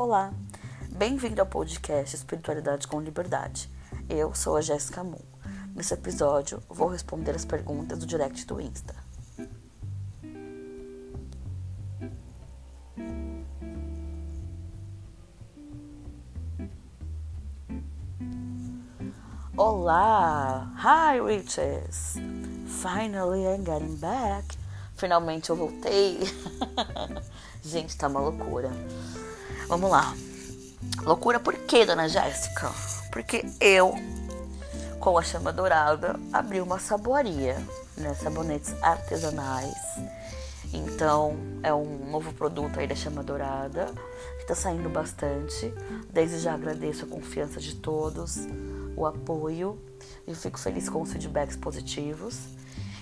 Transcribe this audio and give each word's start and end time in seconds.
Olá, 0.00 0.32
bem-vindo 0.92 1.40
ao 1.40 1.46
podcast 1.48 2.14
Espiritualidade 2.14 2.86
com 2.86 3.00
Liberdade. 3.00 3.68
Eu 4.08 4.32
sou 4.32 4.56
a 4.56 4.60
Jéssica 4.60 5.02
Moon. 5.02 5.18
Nesse 5.74 5.92
episódio, 5.92 6.62
vou 6.68 6.86
responder 6.86 7.32
as 7.32 7.44
perguntas 7.44 7.98
do 7.98 8.06
direct 8.06 8.46
do 8.46 8.60
Insta. 8.60 8.94
Olá! 19.56 20.72
Hi, 20.76 21.20
witches! 21.20 22.14
Finally, 22.68 23.46
I'm 23.46 23.64
getting 23.64 23.96
back. 23.96 24.56
Finalmente 24.94 25.50
eu 25.50 25.56
voltei. 25.56 26.20
Gente, 27.64 27.98
tá 27.98 28.06
uma 28.06 28.20
loucura. 28.20 28.70
Vamos 29.68 29.90
lá. 29.90 30.14
Loucura 31.02 31.38
por 31.38 31.54
quê, 31.54 31.84
dona 31.84 32.08
Jéssica? 32.08 32.72
Porque 33.12 33.44
eu, 33.60 33.94
com 34.98 35.18
a 35.18 35.22
chama 35.22 35.52
dourada, 35.52 36.18
abri 36.32 36.62
uma 36.62 36.78
saboaria, 36.78 37.62
né? 37.94 38.14
Sabonetes 38.14 38.74
artesanais. 38.82 39.76
Então, 40.72 41.36
é 41.62 41.72
um 41.72 42.10
novo 42.10 42.32
produto 42.32 42.80
aí 42.80 42.86
da 42.86 42.94
chama 42.94 43.22
dourada, 43.22 43.92
que 44.38 44.46
tá 44.46 44.54
saindo 44.54 44.88
bastante. 44.88 45.70
Desde 46.10 46.38
já 46.38 46.54
agradeço 46.54 47.04
a 47.04 47.08
confiança 47.08 47.60
de 47.60 47.74
todos, 47.74 48.38
o 48.96 49.04
apoio. 49.04 49.78
E 50.26 50.34
fico 50.34 50.58
feliz 50.58 50.88
com 50.88 51.02
os 51.02 51.12
feedbacks 51.12 51.56
positivos. 51.56 52.38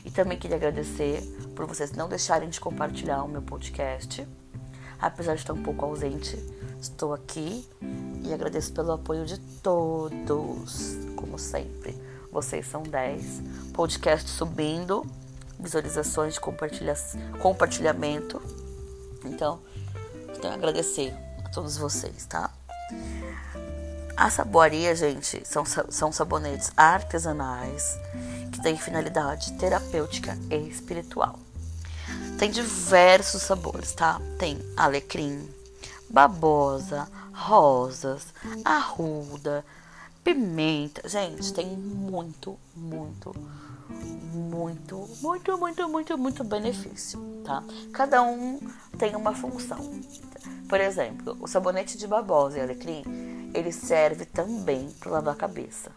E 0.05 0.11
também 0.11 0.37
queria 0.37 0.57
agradecer 0.57 1.23
por 1.55 1.65
vocês 1.67 1.93
não 1.93 2.09
deixarem 2.09 2.49
de 2.49 2.59
compartilhar 2.59 3.23
o 3.23 3.29
meu 3.29 3.43
podcast. 3.43 4.27
Apesar 5.01 5.35
de 5.35 5.41
estar 5.43 5.53
um 5.53 5.63
pouco 5.63 5.85
ausente, 5.85 6.37
estou 6.81 7.15
aqui 7.15 7.67
e 8.25 8.33
agradeço 8.33 8.73
pelo 8.73 8.93
apoio 8.93 9.25
de 9.25 9.39
todos, 9.63 10.97
como 11.17 11.39
sempre. 11.39 11.97
Vocês 12.31 12.67
são 12.67 12.83
10. 12.83 13.43
Podcast 13.73 14.29
subindo, 14.29 15.07
visualizações 15.59 16.39
compartilha 16.39 16.95
compartilhamento. 17.41 18.41
Então, 19.25 19.61
tenho 20.27 20.41
que 20.41 20.47
agradecer 20.47 21.15
a 21.45 21.49
todos 21.49 21.77
vocês, 21.77 22.27
tá? 22.27 22.51
A 24.17 24.31
saboaria, 24.31 24.95
gente, 24.95 25.43
são, 25.47 25.65
são 25.65 26.11
sabonetes 26.11 26.73
artesanais 26.77 27.99
que 28.51 28.63
têm 28.63 28.77
finalidade 28.77 29.53
terapêutica 29.55 30.37
e 30.51 30.57
espiritual. 30.69 31.39
Tem 32.39 32.51
diversos 32.51 33.43
sabores, 33.43 33.93
tá? 33.93 34.21
Tem 34.39 34.59
alecrim, 34.77 35.47
babosa, 36.11 37.09
rosas, 37.33 38.33
arruda, 38.65 39.65
pimenta. 40.25 41.09
Gente, 41.09 41.53
tem 41.53 41.77
muito, 41.77 42.59
muito, 42.75 43.35
muito, 44.33 45.09
muito, 45.21 45.57
muito, 45.57 45.89
muito, 45.89 46.19
muito 46.19 46.45
benefício, 46.45 47.21
tá? 47.45 47.63
Cada 47.93 48.23
um 48.23 48.61
tem 48.99 49.15
uma 49.15 49.35
função. 49.35 49.79
Por 50.69 50.81
exemplo, 50.81 51.37
o 51.41 51.47
sabonete 51.47 51.97
de 51.97 52.07
babosa 52.07 52.59
e 52.59 52.61
alecrim, 52.61 53.05
ele 53.55 53.71
serve 53.71 54.25
também 54.25 54.91
para 54.99 55.13
lavar 55.13 55.35
a 55.35 55.37
cabeça. 55.37 55.93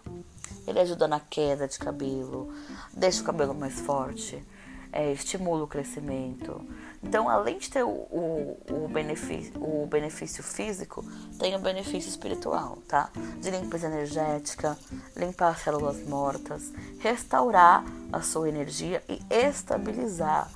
Ele 0.67 0.79
ajuda 0.79 1.07
na 1.07 1.19
queda 1.19 1.67
de 1.67 1.79
cabelo, 1.79 2.53
deixa 2.93 3.21
o 3.21 3.25
cabelo 3.25 3.55
mais 3.55 3.79
forte, 3.79 4.43
é, 4.91 5.11
estimula 5.11 5.63
o 5.63 5.67
crescimento. 5.67 6.61
Então, 7.01 7.29
além 7.29 7.57
de 7.57 7.69
ter 7.69 7.83
o, 7.83 7.89
o, 7.89 8.57
o, 8.69 8.87
benefício, 8.87 9.53
o 9.55 9.87
benefício 9.87 10.43
físico, 10.43 11.03
tem 11.39 11.55
o 11.55 11.59
benefício 11.59 12.09
espiritual, 12.09 12.77
tá? 12.87 13.09
De 13.39 13.49
limpeza 13.49 13.87
energética, 13.87 14.77
limpar 15.15 15.49
as 15.49 15.61
células 15.61 16.05
mortas, 16.07 16.73
restaurar 16.99 17.83
a 18.11 18.21
sua 18.21 18.49
energia 18.49 19.01
e 19.07 19.19
estabilizar 19.29 20.51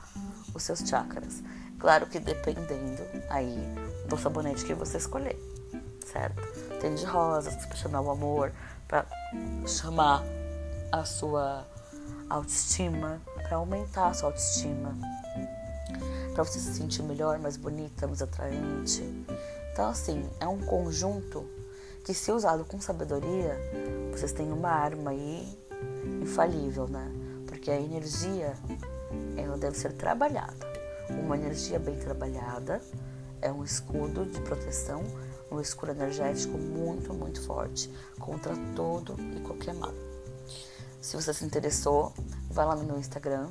os 0.54 0.64
seus 0.64 0.80
chakras. 0.80 1.42
Claro 1.80 2.08
que 2.08 2.20
dependendo 2.20 3.04
aí 3.30 3.58
do 4.08 4.18
sabonete 4.18 4.66
que 4.66 4.74
você 4.74 4.98
escolher, 4.98 5.38
certo? 6.06 6.42
Tem 6.80 6.94
de 6.94 7.06
rosas 7.06 7.56
para 7.66 7.76
chamar 7.76 8.02
o 8.02 8.12
amor, 8.12 8.52
para 8.88 9.06
chamar 9.66 10.24
a 10.92 11.06
sua 11.06 11.66
autoestima, 12.30 13.22
para 13.44 13.58
aumentar 13.58 14.08
a 14.08 14.14
sua 14.14 14.30
autoestima, 14.30 14.96
para 16.34 16.44
você 16.44 16.60
se 16.60 16.74
sentir 16.74 17.04
melhor, 17.04 17.40
mais 17.40 17.58
bonita, 17.58 18.08
mais 18.08 18.22
atraente. 18.22 19.04
Então, 19.72 19.90
assim, 19.90 20.28
é 20.40 20.48
um 20.48 20.60
conjunto 20.60 21.46
que, 22.04 22.14
se 22.14 22.32
usado 22.32 22.66
com 22.66 22.80
sabedoria, 22.82 23.58
vocês 24.12 24.32
têm 24.32 24.52
uma 24.52 24.70
arma 24.70 25.12
aí 25.12 25.58
infalível, 26.22 26.88
né? 26.88 27.12
Porque 27.48 27.72
a 27.72 27.80
energia, 27.80 28.54
ela 29.38 29.58
deve 29.58 29.78
ser 29.78 29.94
trabalhada. 29.94 30.74
Uma 31.10 31.38
energia 31.38 31.80
bem 31.80 31.98
trabalhada 31.98 32.82
é 33.42 33.52
um 33.52 33.64
escudo 33.64 34.26
de 34.26 34.40
proteção 34.42 35.04
um 35.54 35.62
escuro 35.62 35.92
energético 35.92 36.58
muito, 36.58 37.14
muito 37.14 37.42
forte 37.42 37.90
contra 38.20 38.56
todo 38.76 39.16
e 39.20 39.40
qualquer 39.42 39.74
mal. 39.76 39.94
Se 41.00 41.16
você 41.16 41.34
se 41.34 41.46
interessou, 41.46 42.14
vai 42.50 42.66
lá 42.66 42.76
no 42.76 42.84
meu 42.84 42.98
Instagram 42.98 43.50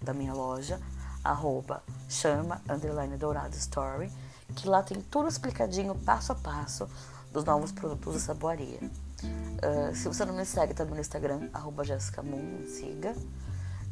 da 0.00 0.14
minha 0.14 0.32
loja, 0.32 0.80
arroba 1.24 1.82
chama 2.08 2.60
underline 2.68 3.16
dourado 3.16 3.56
story, 3.56 4.10
que 4.54 4.68
lá 4.68 4.82
tem 4.82 5.00
tudo 5.00 5.28
explicadinho, 5.28 5.94
passo 5.94 6.32
a 6.32 6.34
passo, 6.34 6.88
dos 7.32 7.44
novos 7.44 7.72
produtos 7.72 8.14
da 8.14 8.20
saboaria. 8.20 8.80
Uh, 9.22 9.94
se 9.94 10.08
você 10.08 10.24
não 10.24 10.34
me 10.34 10.44
segue 10.44 10.74
também 10.74 10.94
no 10.94 11.00
Instagram, 11.00 11.48
arroba 11.52 11.84
Jessica 11.84 12.22
Moon, 12.22 12.64
siga. 12.66 13.14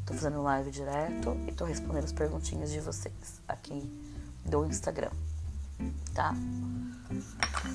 Tô 0.04 0.14
fazendo 0.14 0.42
live 0.42 0.70
direto 0.70 1.36
e 1.46 1.52
tô 1.52 1.64
respondendo 1.64 2.04
as 2.04 2.12
perguntinhas 2.12 2.70
de 2.70 2.80
vocês 2.80 3.40
aqui 3.46 3.88
do 4.44 4.64
Instagram, 4.66 5.10
tá? 6.12 6.34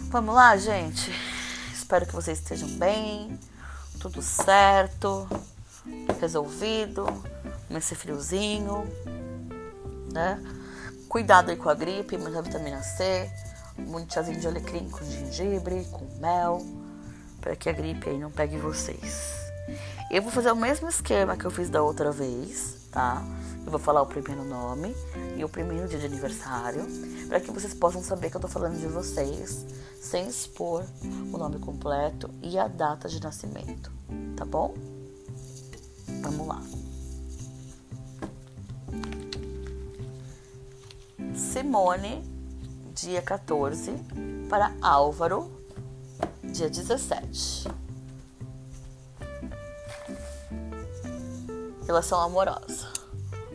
Vamos 0.10 0.36
lá, 0.36 0.58
gente. 0.58 1.12
Espero 1.74 2.06
que 2.06 2.14
vocês 2.14 2.40
estejam 2.40 2.68
bem, 2.78 3.40
tudo 4.00 4.22
certo, 4.22 5.28
resolvido, 6.20 7.06
nesse 7.70 7.96
friozinho, 7.96 8.84
né? 10.16 10.42
Cuidado 11.10 11.52
aí 11.52 11.58
com 11.58 11.70
a 11.70 11.76
gripe, 11.76 12.18
muita 12.18 12.42
vitamina 12.42 12.82
C, 12.82 13.30
muito 13.78 14.14
chazinho 14.14 14.40
de 14.40 14.48
alecrim 14.48 14.90
com 14.90 15.04
gengibre, 15.06 15.86
com 15.92 16.06
mel, 16.20 16.66
para 17.40 17.56
que 17.56 17.70
a 17.70 17.74
gripe 17.74 18.10
aí 18.10 18.18
não 18.18 18.32
pegue 18.32 18.58
vocês. 18.58 19.36
Eu 20.10 20.22
vou 20.22 20.32
fazer 20.32 20.52
o 20.52 20.56
mesmo 20.56 20.88
esquema 20.88 21.36
que 21.36 21.46
eu 21.46 21.52
fiz 21.52 21.70
da 21.70 21.84
outra 21.84 22.12
vez, 22.12 22.88
tá? 22.92 23.24
Eu 23.66 23.72
vou 23.72 23.80
falar 23.80 24.02
o 24.02 24.06
primeiro 24.06 24.44
nome 24.44 24.96
e 25.36 25.44
o 25.44 25.50
primeiro 25.50 25.88
dia 25.88 26.00
de 26.00 26.06
aniversário, 26.06 26.86
para 27.28 27.40
que 27.40 27.52
vocês 27.52 27.74
possam 27.74 28.02
saber 28.02 28.30
que 28.30 28.38
eu 28.38 28.42
tô 28.42 28.48
falando 28.48 28.80
de 28.80 28.88
vocês, 28.88 29.66
sem 30.00 30.28
expor 30.28 30.86
o 31.34 31.38
nome 31.38 31.60
completo 31.60 32.30
e 32.42 32.58
a 32.58 32.68
data 32.68 33.10
de 33.10 33.22
nascimento, 33.22 33.92
tá 34.38 34.46
bom? 34.46 34.76
Vamos 36.22 36.48
lá. 36.48 36.62
Simone, 41.56 42.22
dia 42.94 43.22
14, 43.22 43.94
para 44.50 44.74
Álvaro, 44.82 45.50
dia 46.44 46.70
17. 46.70 47.70
Relação 51.88 52.20
amorosa. 52.20 52.90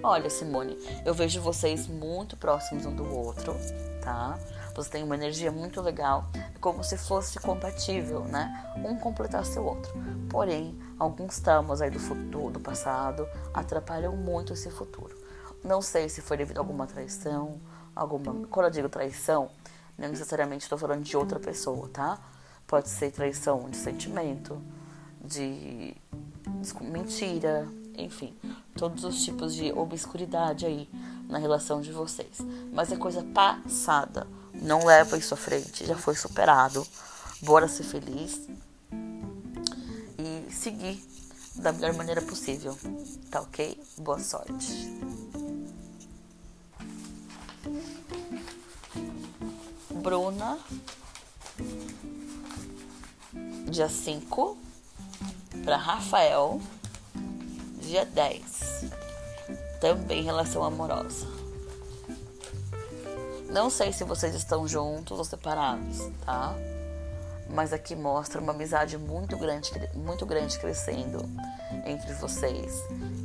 Olha, 0.03 0.31
Simone, 0.31 0.79
eu 1.05 1.13
vejo 1.13 1.43
vocês 1.43 1.87
muito 1.89 2.39
próximos 2.39 2.87
um 2.87 2.97
do 2.97 3.05
outro, 3.15 3.55
tá? 4.03 4.39
Você 4.75 4.93
tem 4.93 5.03
uma 5.03 5.15
energia 5.15 5.53
muito 5.53 5.83
legal, 5.83 6.25
é 6.35 6.59
como 6.59 6.83
se 6.83 6.97
fosse 6.97 7.39
compatível, 7.39 8.21
né? 8.21 8.73
Um 8.83 8.97
completasse 8.97 9.59
o 9.59 9.65
outro. 9.65 9.93
Porém, 10.31 10.75
alguns 10.99 11.39
traumas 11.39 11.83
aí 11.83 11.91
do 11.91 12.01
futuro, 12.01 12.55
do 12.55 12.61
passado, 12.61 13.29
atrapalham 13.53 14.17
muito 14.17 14.55
esse 14.55 14.71
futuro. 14.71 15.15
Não 15.63 15.83
sei 15.83 16.09
se 16.09 16.23
foi 16.23 16.39
devido 16.39 16.57
a 16.57 16.61
alguma 16.63 16.87
traição, 16.87 17.61
alguma. 18.01 18.47
Quando 18.47 18.67
eu 18.67 18.71
digo 18.71 18.89
traição, 18.89 19.51
não 19.99 20.09
necessariamente 20.09 20.63
estou 20.63 20.79
falando 20.79 21.03
de 21.03 21.17
outra 21.17 21.39
pessoa, 21.39 21.89
tá? 21.89 22.19
Pode 22.67 22.89
ser 22.89 23.11
traição 23.11 23.69
de 23.69 23.77
sentimento, 23.77 24.61
de 25.23 25.95
mentira, 26.81 27.69
enfim, 27.97 28.35
todos 28.75 29.05
os 29.05 29.23
tipos 29.23 29.55
de 29.55 29.71
obscuridade 29.73 30.65
aí 30.65 30.89
na 31.29 31.39
relação 31.39 31.81
de 31.81 31.93
vocês. 31.93 32.39
Mas 32.73 32.91
é 32.91 32.97
coisa 32.97 33.23
passada. 33.23 34.27
Não 34.55 34.85
leva 34.85 35.19
isso 35.19 35.35
à 35.35 35.37
frente, 35.37 35.85
já 35.87 35.97
foi 35.97 36.15
superado. 36.15 36.87
Bora 37.43 37.69
ser 37.69 37.85
feliz 37.85 38.49
e 40.19 40.53
seguir 40.53 41.03
da 41.57 41.73
melhor 41.73 41.95
maneira 41.95 42.23
possível. 42.23 42.77
Tá 43.31 43.41
ok? 43.43 43.79
Boa 43.99 44.19
sorte. 44.19 45.20
Bruna, 50.01 50.59
dia 53.71 53.89
5, 53.89 54.57
para 55.63 55.77
Rafael, 55.77 56.59
dia 57.83 58.07
10. 58.07 58.87
Também 59.79 60.23
relação 60.23 60.65
amorosa. 60.65 61.27
Não 63.51 63.69
sei 63.69 63.93
se 63.93 64.03
vocês 64.05 64.35
estão 64.35 64.67
juntos 64.67 65.19
ou 65.19 65.25
separados, 65.25 65.99
tá? 66.25 66.55
Mas 67.51 67.73
aqui 67.73 67.95
mostra 67.95 68.41
uma 68.41 68.53
amizade 68.53 68.97
muito 68.97 69.37
grande, 69.37 69.71
muito 69.95 70.25
grande 70.25 70.59
crescendo 70.59 71.29
entre 71.85 72.15
vocês, 72.15 72.73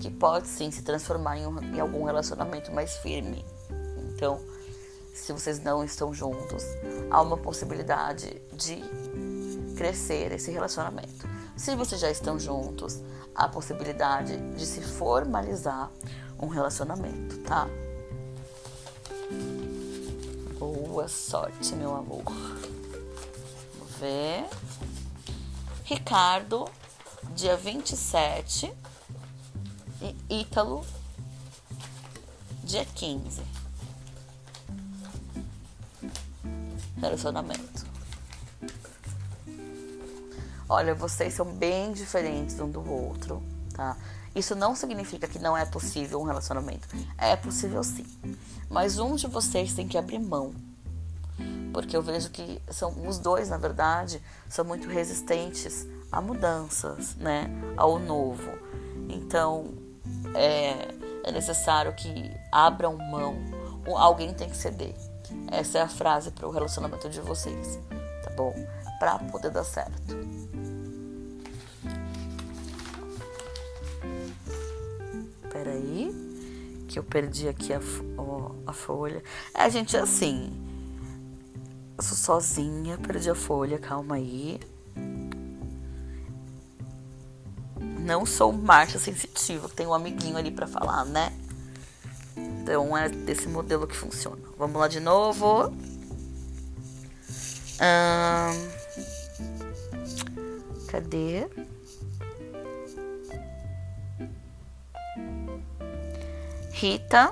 que 0.01 0.10
pode 0.10 0.48
sim 0.48 0.72
se 0.72 0.81
transformar 0.81 1.38
em, 1.38 1.48
um, 1.48 1.75
em 1.75 1.80
algum 1.80 2.04
relacionamento 2.04 2.72
mais 2.72 2.98
firme. 2.98 3.45
Então, 4.13 4.42
se 5.15 5.31
vocês 5.31 5.63
não 5.63 5.83
estão 5.83 6.13
juntos, 6.13 6.63
há 7.09 7.21
uma 7.21 7.38
possibilidade 7.38 8.41
de 8.51 8.83
crescer 9.75 10.33
esse 10.33 10.51
relacionamento. 10.51 11.27
Se 11.56 11.73
vocês 11.75 12.01
já 12.01 12.12
estão 12.12 12.38
juntos, 12.38 13.01
há 13.33 13.45
a 13.45 13.50
possibilidade 13.50 14.38
de 14.56 14.65
se 14.65 14.81
formalizar 14.81 15.89
um 16.38 16.47
relacionamento, 16.47 17.38
tá? 17.39 17.67
Boa 20.59 21.07
sorte, 21.07 21.73
meu 21.75 21.95
amor. 21.95 22.23
Vamos 22.25 23.95
ver. 24.00 24.45
Ricardo, 25.85 26.65
dia 27.33 27.56
27. 27.56 28.71
E 30.01 30.41
Ítalo, 30.41 30.85
dia 32.65 32.85
15. 32.85 33.54
Relacionamento. 36.97 37.86
Olha, 40.68 40.95
vocês 40.95 41.33
são 41.33 41.45
bem 41.45 41.94
diferentes 41.94 42.59
um 42.59 42.69
do 42.69 42.88
outro, 42.89 43.44
tá? 43.74 43.95
Isso 44.36 44.56
não 44.56 44.75
significa 44.75 45.27
que 45.27 45.39
não 45.39 45.56
é 45.56 45.65
possível 45.65 46.19
um 46.19 46.24
relacionamento. 46.24 46.88
É 47.18 47.36
possível 47.36 47.83
sim. 47.83 48.06
Mas 48.69 48.97
um 49.00 49.15
de 49.15 49.27
vocês 49.27 49.74
tem 49.74 49.88
que 49.88 49.97
abrir 49.97 50.19
mão. 50.19 50.53
Porque 51.71 51.95
eu 51.95 52.01
vejo 52.01 52.30
que 52.31 52.62
são 52.69 53.07
os 53.07 53.19
dois, 53.19 53.50
na 53.50 53.57
verdade, 53.57 54.21
são 54.50 54.65
muito 54.65 54.88
resistentes 54.88 55.88
a 56.12 56.19
mudanças, 56.19 57.15
né? 57.15 57.50
Ao 57.77 58.00
novo. 58.00 58.51
Então, 59.07 59.74
é, 60.33 60.94
é 61.24 61.31
necessário 61.31 61.94
que 61.94 62.31
abram 62.51 62.98
mão. 62.98 63.38
Alguém 63.95 64.33
tem 64.33 64.50
que 64.50 64.57
ceder. 64.57 64.95
Essa 65.51 65.80
é 65.80 65.81
a 65.81 65.88
frase 65.88 66.31
para 66.31 66.48
o 66.48 66.51
relacionamento 66.51 67.10
de 67.10 67.22
vocês, 67.22 67.80
tá 68.24 68.31
bom? 68.36 68.54
Para 69.00 69.19
poder 69.19 69.51
dar 69.51 69.63
certo. 69.63 70.16
Peraí 75.51 76.25
que 76.88 77.00
eu 77.00 77.04
perdi 77.04 77.48
aqui 77.48 77.74
a, 77.74 77.81
ó, 78.18 78.51
a 78.66 78.74
folha. 78.74 79.24
É, 79.54 79.69
gente, 79.69 79.98
assim. 79.98 80.51
Eu 81.98 82.04
sou 82.04 82.18
sozinha, 82.18 82.98
perdi 82.98 83.30
a 83.30 83.36
folha, 83.36 83.77
calma 83.77 84.16
aí. 84.16 84.60
Não 88.00 88.25
sou 88.25 88.51
marcha 88.51 89.00
sensitiva, 89.00 89.68
tem 89.69 89.88
um 89.88 89.94
amiguinho 89.94 90.38
ali 90.38 90.51
para 90.51 90.68
falar, 90.68 91.06
né? 91.06 91.31
Então 92.65 92.97
é 92.97 93.07
desse 93.07 93.47
modelo 93.47 93.85
que 93.85 93.95
funciona. 93.95 94.41
Vamos 94.57 94.75
lá 94.81 94.88
de 94.88 95.00
novo. 95.00 95.67
Hum, 97.77 98.69
cadê? 100.88 101.47
Rita 106.71 107.31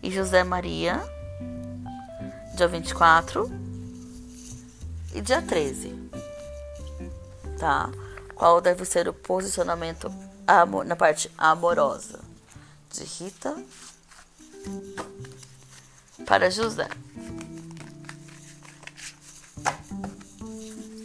e 0.00 0.12
José 0.12 0.44
Maria, 0.44 1.02
dia 2.54 2.68
24 2.68 3.50
e 5.12 5.20
dia 5.20 5.42
13. 5.42 5.92
Tá? 7.58 7.90
Qual 8.36 8.60
deve 8.60 8.84
ser 8.84 9.08
o 9.08 9.12
posicionamento 9.12 10.08
na 10.86 10.94
parte 10.94 11.28
amorosa 11.36 12.25
de 12.92 13.04
Rita 13.04 13.56
para 16.26 16.50
José? 16.50 16.88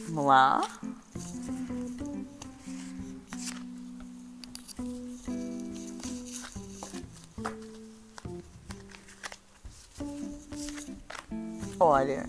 Vamos 0.10 0.25
lá. 0.25 0.62
Olha, 11.80 12.25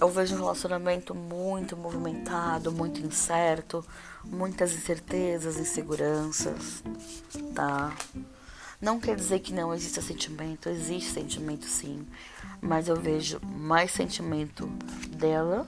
eu 0.00 0.08
vejo 0.08 0.34
um 0.34 0.38
relacionamento 0.38 1.14
muito 1.14 1.76
movimentado, 1.76 2.70
muito 2.70 3.00
incerto, 3.00 3.84
muitas 4.24 4.72
incertezas, 4.72 5.56
inseguranças, 5.56 6.82
tá? 7.54 7.94
Não 8.80 9.00
quer 9.00 9.16
dizer 9.16 9.40
que 9.40 9.54
não 9.54 9.74
exista 9.74 10.02
sentimento, 10.02 10.68
existe 10.68 11.12
sentimento 11.12 11.64
sim, 11.64 12.06
mas 12.60 12.88
eu 12.88 12.96
vejo 12.96 13.40
mais 13.42 13.90
sentimento 13.90 14.66
dela 15.16 15.66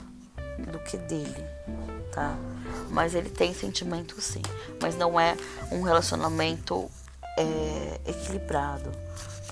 do 0.71 0.79
que 0.81 0.99
dele, 0.99 1.45
tá? 2.13 2.37
Mas 2.91 3.15
ele 3.15 3.31
tem 3.31 3.55
sentimento 3.55 4.21
sim, 4.21 4.43
mas 4.83 4.95
não 4.95 5.19
é 5.19 5.37
um 5.73 5.81
relacionamento 5.81 6.91
é, 7.39 8.01
equilibrado 8.11 8.91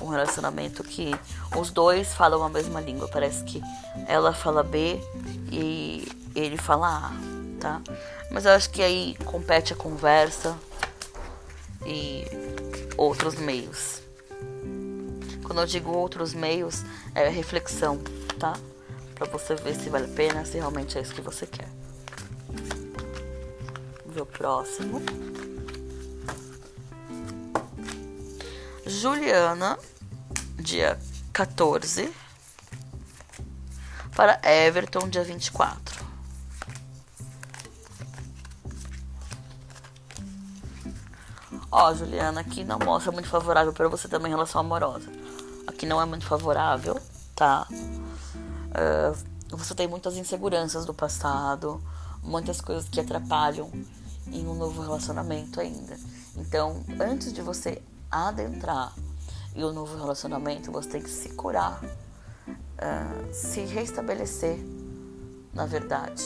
um 0.00 0.08
relacionamento 0.08 0.82
que 0.84 1.14
os 1.56 1.70
dois 1.70 2.14
falam 2.14 2.42
a 2.42 2.48
mesma 2.48 2.80
língua. 2.80 3.08
Parece 3.08 3.44
que 3.44 3.62
ela 4.06 4.32
fala 4.32 4.62
B 4.62 5.00
e 5.50 6.06
ele 6.34 6.56
fala 6.56 6.88
A, 6.88 7.12
tá? 7.60 7.80
Mas 8.30 8.44
eu 8.44 8.52
acho 8.52 8.70
que 8.70 8.82
aí 8.82 9.16
compete 9.24 9.72
a 9.72 9.76
conversa 9.76 10.56
e 11.84 12.24
outros 12.96 13.36
meios. 13.36 14.02
Quando 15.44 15.60
eu 15.60 15.66
digo 15.66 15.90
outros 15.92 16.34
meios, 16.34 16.84
é 17.14 17.28
reflexão, 17.28 17.98
tá? 18.38 18.54
Pra 19.14 19.26
você 19.26 19.54
ver 19.54 19.74
se 19.74 19.88
vale 19.88 20.04
a 20.04 20.14
pena, 20.14 20.44
se 20.44 20.58
realmente 20.58 20.98
é 20.98 21.00
isso 21.00 21.14
que 21.14 21.20
você 21.20 21.46
quer. 21.46 21.68
Vamos 24.04 24.14
ver 24.14 24.22
o 24.22 24.26
próximo. 24.26 25.00
Juliana, 28.86 29.76
dia 30.60 30.96
14, 31.32 32.08
para 34.14 34.40
Everton, 34.44 35.08
dia 35.08 35.24
24. 35.24 36.06
Ó, 41.68 41.92
Juliana, 41.94 42.42
aqui 42.42 42.62
não 42.62 42.78
mostra 42.78 43.10
muito 43.10 43.28
favorável 43.28 43.72
para 43.72 43.88
você 43.88 44.06
também 44.06 44.28
em 44.28 44.34
relação 44.34 44.60
amorosa. 44.60 45.10
Aqui 45.66 45.84
não 45.84 46.00
é 46.00 46.04
muito 46.04 46.24
favorável, 46.24 46.96
tá? 47.34 47.66
Uh, 47.68 49.56
você 49.56 49.74
tem 49.74 49.88
muitas 49.88 50.16
inseguranças 50.16 50.86
do 50.86 50.94
passado, 50.94 51.82
muitas 52.22 52.60
coisas 52.60 52.88
que 52.88 53.00
atrapalham 53.00 53.68
em 54.28 54.46
um 54.46 54.54
novo 54.54 54.80
relacionamento 54.80 55.60
ainda. 55.60 55.98
Então, 56.36 56.84
antes 57.00 57.32
de 57.32 57.42
você 57.42 57.82
adentrar 58.10 58.92
e 59.54 59.64
o 59.64 59.72
novo 59.72 59.96
relacionamento, 59.96 60.70
você 60.70 60.88
tem 60.90 61.02
que 61.02 61.10
se 61.10 61.30
curar, 61.30 61.82
uh, 61.82 63.32
se 63.32 63.60
restabelecer, 63.60 64.58
na 65.54 65.64
verdade, 65.64 66.24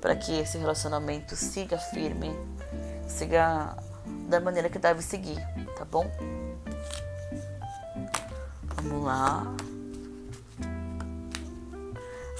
para 0.00 0.16
que 0.16 0.32
esse 0.32 0.58
relacionamento 0.58 1.36
siga 1.36 1.78
firme, 1.78 2.34
siga 3.06 3.76
da 4.28 4.40
maneira 4.40 4.68
que 4.68 4.78
deve 4.78 5.00
seguir, 5.00 5.38
tá 5.76 5.84
bom? 5.84 6.10
Vamos 8.82 9.04
lá. 9.04 9.44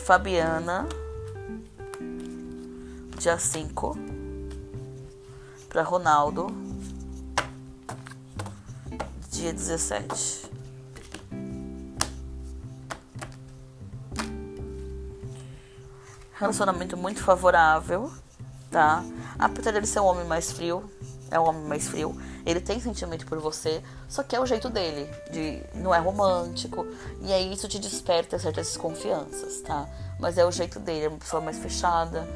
Fabiana, 0.05 0.89
dia 3.17 3.39
5, 3.39 3.97
para 5.69 5.83
Ronaldo 5.83 6.62
dia 9.43 9.53
17. 9.53 10.53
Relacionamento 16.35 16.97
muito 16.97 17.21
favorável, 17.25 18.13
tá? 18.71 19.05
Apesar 19.37 19.73
dele 19.73 19.87
ser 19.87 19.99
um 19.99 20.05
homem 20.05 20.25
mais 20.27 20.53
frio, 20.53 20.89
é 21.29 21.41
um 21.41 21.49
homem 21.49 21.65
mais 21.65 21.89
frio, 21.89 22.17
Ele 22.47 22.61
tem 22.61 22.79
sentimento 22.79 23.27
por 23.27 23.41
você, 23.41 23.83
só 24.09 24.23
que 24.23 24.37
é 24.37 24.41
o 24.41 24.47
jeito 24.47 24.71
dele, 24.71 25.11
de 25.33 25.61
não 25.75 25.93
é 25.93 25.99
romântico, 25.99 26.87
e 27.21 27.33
aí 27.33 27.53
isso 27.53 27.67
te 27.67 27.81
desperta 27.81 28.39
certas 28.39 28.69
desconfianças, 28.69 29.61
tá? 29.63 29.89
Mas 30.21 30.39
é 30.39 30.45
o 30.45 30.53
jeito 30.53 30.79
dele, 30.79 31.07
é 31.07 31.09
uma 31.09 31.19
pessoa 31.19 31.43
mais 31.43 31.59
fechada, 31.59 32.29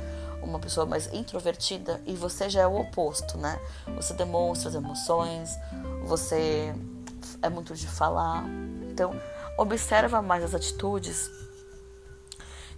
uma 0.43 0.59
pessoa 0.59 0.85
mais 0.85 1.13
introvertida, 1.13 2.01
e 2.05 2.15
você 2.15 2.49
já 2.49 2.63
é 2.63 2.67
o 2.67 2.81
oposto, 2.81 3.39
né? 3.39 3.61
Você 3.95 4.13
demonstra 4.13 4.71
as 4.71 4.75
emoções, 4.75 5.51
você 6.05 6.75
é 7.43 7.49
muito 7.49 7.75
de 7.75 7.87
falar. 7.87 8.45
Então, 8.91 9.19
observa 9.59 10.21
mais 10.23 10.45
as 10.45 10.55
atitudes 10.55 11.31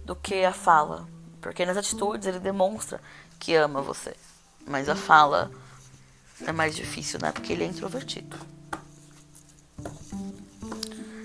do 0.05 0.15
que 0.15 0.43
a 0.43 0.53
fala, 0.53 1.07
porque 1.41 1.65
nas 1.65 1.77
atitudes 1.77 2.27
ele 2.27 2.39
demonstra 2.39 3.01
que 3.39 3.55
ama 3.55 3.81
você, 3.81 4.15
mas 4.65 4.89
a 4.89 4.95
fala 4.95 5.51
é 6.45 6.51
mais 6.51 6.75
difícil, 6.75 7.19
né? 7.21 7.31
Porque 7.31 7.53
ele 7.53 7.63
é 7.63 7.67
introvertido. 7.67 8.37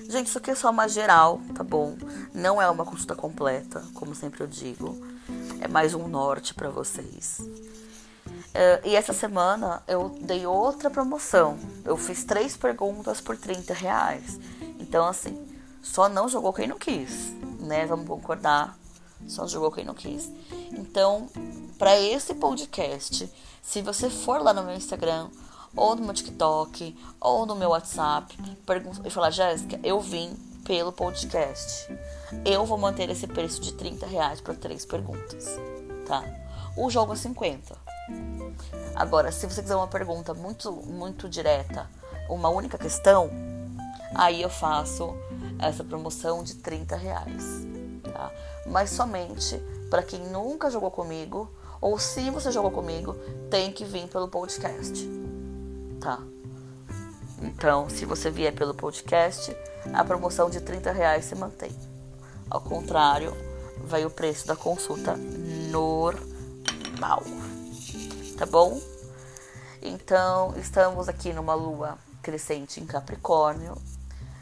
Gente, 0.08 0.28
isso 0.28 0.38
aqui 0.38 0.50
é 0.50 0.54
só 0.54 0.70
uma 0.70 0.86
geral, 0.86 1.40
tá 1.54 1.64
bom? 1.64 1.96
Não 2.32 2.60
é 2.62 2.70
uma 2.70 2.84
consulta 2.84 3.16
completa, 3.16 3.82
como 3.94 4.14
sempre 4.14 4.42
eu 4.42 4.46
digo. 4.46 4.96
É 5.60 5.66
mais 5.66 5.94
um 5.94 6.06
norte 6.06 6.54
para 6.54 6.70
vocês. 6.70 7.40
Uh, 8.54 8.87
e 8.87 8.94
essa 8.94 9.12
semana 9.12 9.82
eu 9.88 10.11
dei 10.20 10.46
outra 10.46 10.88
promoção. 10.88 11.58
Eu 11.84 11.96
fiz 11.96 12.23
três 12.23 12.56
perguntas 12.56 13.20
por 13.20 13.37
30 13.37 13.75
reais. 13.75 14.38
Então, 14.78 15.06
assim, 15.06 15.37
só 15.82 16.08
não 16.08 16.28
jogou 16.28 16.52
quem 16.52 16.68
não 16.68 16.78
quis, 16.78 17.34
né? 17.58 17.84
Vamos 17.84 18.06
concordar. 18.06 18.78
Só 19.26 19.46
jogou 19.46 19.73
quem 19.73 19.84
não 19.84 19.94
quis. 19.94 20.30
Então, 20.70 21.28
para 21.78 21.99
esse 21.99 22.34
podcast, 22.34 23.28
se 23.61 23.82
você 23.82 24.08
for 24.08 24.40
lá 24.40 24.52
no 24.52 24.62
meu 24.62 24.76
Instagram, 24.76 25.28
ou 25.75 25.96
no 25.96 26.04
meu 26.04 26.14
TikTok, 26.14 26.96
ou 27.20 27.46
no 27.46 27.56
meu 27.56 27.70
WhatsApp, 27.70 28.38
e 29.04 29.11
falar, 29.11 29.30
Jéssica, 29.30 29.80
eu 29.82 30.00
vim 30.00 30.32
pelo 30.64 30.92
podcast. 30.92 31.88
Eu 32.44 32.64
vou 32.64 32.78
manter 32.78 33.11
esse 33.11 33.26
preço 33.26 33.61
de 33.61 33.73
30 33.73 34.06
reais 34.06 34.40
para 34.40 34.54
três 34.54 34.84
perguntas, 34.84 35.58
tá? 36.06 36.23
O 36.76 36.90
jogo 36.90 37.12
é 37.12 37.16
50. 37.16 37.83
Agora, 38.94 39.32
se 39.32 39.46
você 39.46 39.62
quiser 39.62 39.76
uma 39.76 39.88
pergunta 39.88 40.32
muito, 40.34 40.73
muito 40.73 41.28
direta, 41.28 41.88
uma 42.28 42.49
única 42.49 42.78
questão, 42.78 43.30
aí 44.14 44.42
eu 44.42 44.50
faço 44.50 45.14
essa 45.58 45.82
promoção 45.82 46.42
de 46.42 46.56
30 46.56 46.96
reais, 46.96 47.44
tá? 48.02 48.30
Mas 48.66 48.90
somente 48.90 49.61
para 49.90 50.02
quem 50.02 50.20
nunca 50.28 50.70
jogou 50.70 50.90
comigo 50.90 51.50
ou 51.80 51.99
se 51.99 52.30
você 52.30 52.50
jogou 52.50 52.70
comigo, 52.70 53.14
tem 53.50 53.70
que 53.70 53.84
vir 53.84 54.08
pelo 54.08 54.26
podcast. 54.26 55.08
Tá? 56.00 56.18
Então, 57.42 57.90
se 57.90 58.06
você 58.06 58.30
vier 58.30 58.54
pelo 58.54 58.75
podcast, 58.75 59.54
a 59.92 60.02
promoção 60.02 60.49
de 60.49 60.61
30 60.61 60.92
reais 60.92 61.26
se 61.26 61.34
mantém. 61.34 61.70
Ao 62.49 62.61
contrário, 62.61 63.37
vai 63.84 64.04
o 64.04 64.11
preço 64.11 64.46
da 64.46 64.56
consulta 64.56 65.14
normal. 65.70 67.23
Tá 68.36 68.46
bom? 68.46 68.80
Então, 69.80 70.54
estamos 70.56 71.08
aqui 71.08 71.32
numa 71.32 71.54
lua 71.54 71.98
crescente 72.22 72.80
em 72.80 72.86
Capricórnio. 72.86 73.76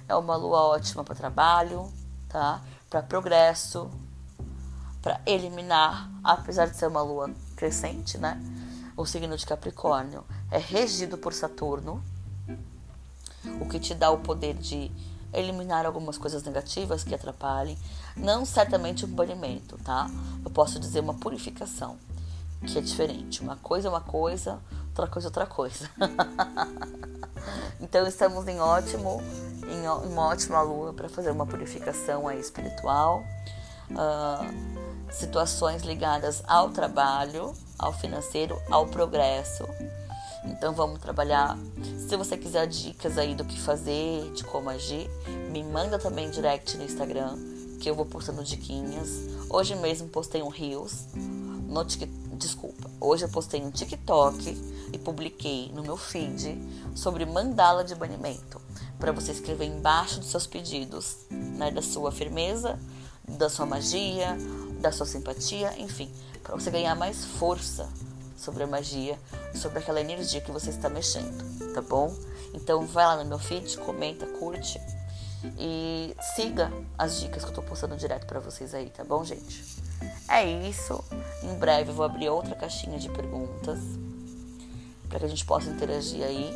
É 0.08 0.14
uma 0.14 0.36
lua 0.36 0.62
ótima 0.62 1.04
para 1.04 1.14
trabalho, 1.14 1.92
tá? 2.28 2.62
Para 2.88 3.02
progresso, 3.02 3.90
para 5.02 5.20
eliminar, 5.26 6.10
apesar 6.22 6.66
de 6.66 6.76
ser 6.76 6.86
uma 6.86 7.02
lua 7.02 7.30
crescente, 7.56 8.16
né? 8.18 8.40
O 8.96 9.04
signo 9.04 9.36
de 9.36 9.44
Capricórnio 9.44 10.24
é 10.50 10.58
regido 10.58 11.18
por 11.18 11.32
Saturno, 11.32 12.02
o 13.60 13.68
que 13.68 13.80
te 13.80 13.94
dá 13.94 14.10
o 14.10 14.18
poder 14.18 14.54
de 14.54 14.92
eliminar 15.32 15.86
algumas 15.86 16.18
coisas 16.18 16.42
negativas 16.42 17.02
que 17.02 17.14
atrapalhem. 17.14 17.76
Não 18.16 18.44
certamente 18.44 19.04
um 19.04 19.08
banimento, 19.08 19.78
tá? 19.78 20.08
Eu 20.44 20.50
posso 20.50 20.78
dizer 20.78 21.00
uma 21.00 21.14
purificação, 21.14 21.96
que 22.66 22.78
é 22.78 22.80
diferente. 22.80 23.42
Uma 23.42 23.56
coisa 23.56 23.88
é 23.88 23.90
uma 23.90 24.00
coisa, 24.00 24.60
outra 24.88 25.06
coisa 25.06 25.26
é 25.26 25.30
outra 25.30 25.46
coisa. 25.46 25.90
então 27.80 28.06
estamos 28.06 28.46
em 28.48 28.60
ótimo, 28.60 29.22
em 29.66 30.08
uma 30.08 30.28
ótima 30.28 30.62
lua 30.62 30.92
para 30.92 31.08
fazer 31.08 31.30
uma 31.30 31.46
purificação 31.46 32.28
aí 32.28 32.40
espiritual. 32.40 33.22
Uh, 33.90 34.82
situações 35.12 35.82
ligadas 35.82 36.42
ao 36.46 36.70
trabalho, 36.70 37.52
ao 37.78 37.92
financeiro, 37.92 38.60
ao 38.70 38.86
progresso. 38.86 39.64
Então 40.44 40.72
vamos 40.72 40.98
trabalhar. 40.98 41.56
Se 42.08 42.16
você 42.16 42.36
quiser 42.36 42.66
dicas 42.66 43.18
aí 43.18 43.34
do 43.34 43.44
que 43.44 43.60
fazer, 43.60 44.32
de 44.32 44.42
como 44.44 44.70
agir, 44.70 45.08
me 45.50 45.62
manda 45.62 45.98
também 45.98 46.30
direct 46.30 46.76
no 46.76 46.84
Instagram, 46.84 47.36
que 47.80 47.88
eu 47.88 47.94
vou 47.94 48.06
postando 48.06 48.42
diquinhas. 48.42 49.28
Hoje 49.48 49.74
mesmo 49.76 50.08
postei 50.08 50.42
um 50.42 50.48
Reels 50.48 51.06
no 51.68 51.84
desculpa. 52.42 52.90
Hoje 53.00 53.24
eu 53.24 53.28
postei 53.28 53.62
um 53.62 53.70
TikTok 53.70 54.50
e 54.92 54.98
publiquei 54.98 55.70
no 55.72 55.82
meu 55.82 55.96
feed 55.96 56.58
sobre 56.94 57.24
mandala 57.24 57.84
de 57.84 57.94
banimento, 57.94 58.60
para 58.98 59.12
você 59.12 59.30
escrever 59.32 59.66
embaixo 59.66 60.18
dos 60.18 60.28
seus 60.28 60.46
pedidos, 60.46 61.18
né, 61.30 61.70
da 61.70 61.80
sua 61.80 62.10
firmeza, 62.10 62.78
da 63.26 63.48
sua 63.48 63.64
magia, 63.64 64.36
da 64.80 64.90
sua 64.90 65.06
simpatia, 65.06 65.72
enfim, 65.78 66.10
para 66.42 66.56
você 66.56 66.70
ganhar 66.70 66.96
mais 66.96 67.24
força 67.24 67.88
sobre 68.36 68.64
a 68.64 68.66
magia, 68.66 69.18
sobre 69.54 69.78
aquela 69.78 70.00
energia 70.00 70.40
que 70.40 70.50
você 70.50 70.70
está 70.70 70.88
mexendo, 70.88 71.72
tá 71.72 71.80
bom? 71.80 72.12
Então 72.52 72.84
vai 72.86 73.06
lá 73.06 73.22
no 73.22 73.24
meu 73.24 73.38
feed, 73.38 73.78
comenta, 73.78 74.26
curte 74.26 74.80
e 75.58 76.14
siga 76.34 76.72
as 76.98 77.20
dicas 77.20 77.44
que 77.44 77.50
eu 77.50 77.54
tô 77.54 77.62
postando 77.62 77.96
direto 77.96 78.26
para 78.26 78.40
vocês 78.40 78.74
aí, 78.74 78.90
tá 78.90 79.04
bom, 79.04 79.24
gente? 79.24 79.81
É 80.28 80.44
isso. 80.44 81.02
Em 81.42 81.54
breve 81.54 81.90
eu 81.90 81.94
vou 81.94 82.04
abrir 82.04 82.28
outra 82.28 82.54
caixinha 82.54 82.98
de 82.98 83.08
perguntas 83.08 83.78
para 85.08 85.18
que 85.18 85.24
a 85.24 85.28
gente 85.28 85.44
possa 85.44 85.68
interagir 85.70 86.24
aí. 86.24 86.52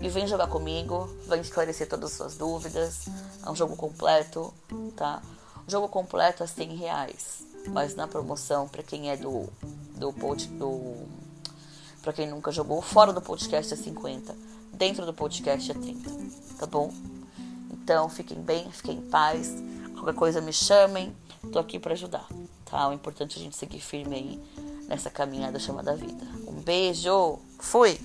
E 0.00 0.08
vem 0.08 0.26
jogar 0.26 0.46
comigo, 0.46 1.14
vem 1.28 1.40
esclarecer 1.40 1.88
todas 1.88 2.12
as 2.12 2.16
suas 2.16 2.36
dúvidas. 2.36 3.06
É 3.44 3.50
um 3.50 3.54
jogo 3.54 3.76
completo, 3.76 4.52
tá? 4.96 5.20
O 5.66 5.70
jogo 5.70 5.88
completo 5.88 6.42
é 6.42 6.46
100 6.46 6.76
reais 6.76 7.50
mas 7.68 7.94
na 7.94 8.06
promoção 8.06 8.68
para 8.68 8.82
quem 8.82 9.10
é 9.10 9.16
do 9.16 9.48
do 9.96 10.12
pod, 10.12 10.46
do 10.48 11.06
para 12.02 12.12
quem 12.12 12.26
nunca 12.26 12.50
jogou, 12.50 12.80
fora 12.80 13.12
do 13.12 13.20
podcast 13.20 13.74
é 13.74 13.76
50, 13.76 14.34
dentro 14.72 15.04
do 15.04 15.12
podcast 15.12 15.70
é 15.70 15.74
30, 15.74 16.10
tá 16.58 16.66
bom? 16.66 16.90
Então 17.70 18.08
fiquem 18.08 18.40
bem, 18.40 18.70
fiquem 18.72 18.96
em 18.96 19.10
paz. 19.10 19.54
Qualquer 19.92 20.14
coisa 20.14 20.40
me 20.40 20.52
chamem, 20.52 21.14
tô 21.52 21.58
aqui 21.58 21.78
para 21.78 21.92
ajudar, 21.92 22.26
tá? 22.70 22.88
O 22.88 22.92
importante 22.92 23.36
é 23.36 23.40
a 23.40 23.44
gente 23.44 23.56
seguir 23.56 23.80
firme 23.80 24.14
aí 24.14 24.40
nessa 24.88 25.10
caminhada 25.10 25.58
chamada 25.58 25.94
vida. 25.96 26.24
Um 26.46 26.60
beijo, 26.60 27.38
fui. 27.58 27.98